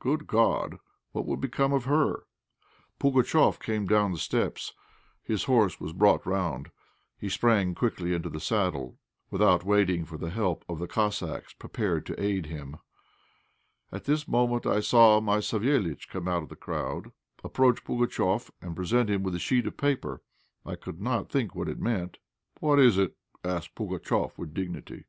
Good 0.00 0.26
God! 0.26 0.80
what 1.12 1.24
would 1.24 1.40
become 1.40 1.72
of 1.72 1.84
her? 1.84 2.24
Pugatchéf 2.98 3.60
came 3.60 3.86
down 3.86 4.10
the 4.10 4.18
steps, 4.18 4.74
his 5.22 5.44
horse 5.44 5.78
was 5.78 5.92
brought 5.92 6.26
round, 6.26 6.72
he 7.16 7.28
sprang 7.28 7.76
quickly 7.76 8.12
into 8.12 8.28
the 8.28 8.40
saddle, 8.40 8.98
without 9.30 9.62
waiting 9.62 10.04
for 10.04 10.18
the 10.18 10.30
help 10.30 10.64
of 10.68 10.80
the 10.80 10.88
Cossacks 10.88 11.52
prepared 11.52 12.06
to 12.06 12.20
aid 12.20 12.46
him. 12.46 12.78
At 13.92 14.02
this 14.02 14.26
moment 14.26 14.66
I 14.66 14.80
saw 14.80 15.20
my 15.20 15.38
Savéliitch 15.38 16.08
come 16.08 16.26
out 16.26 16.42
of 16.42 16.48
the 16.48 16.56
crowd, 16.56 17.12
approach 17.44 17.84
Pugatchéf, 17.84 18.50
and 18.60 18.74
present 18.74 19.08
him 19.08 19.22
with 19.22 19.36
a 19.36 19.38
sheet 19.38 19.64
of 19.68 19.76
paper. 19.76 20.22
I 20.66 20.74
could 20.74 21.00
not 21.00 21.30
think 21.30 21.54
what 21.54 21.68
it 21.68 21.78
all 21.78 21.84
meant. 21.84 22.18
"What 22.58 22.80
is 22.80 22.98
it?" 22.98 23.14
asked 23.44 23.76
Pugatchéf, 23.76 24.36
with 24.36 24.54
dignity. 24.54 25.04